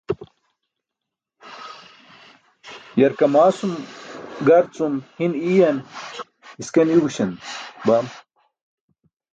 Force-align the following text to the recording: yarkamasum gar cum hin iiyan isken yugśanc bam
yarkamasum 3.01 3.71
gar 4.47 4.63
cum 4.75 4.93
hin 5.19 5.33
iiyan 5.49 5.77
isken 6.61 6.87
yugśanc 6.95 7.33
bam 7.87 8.05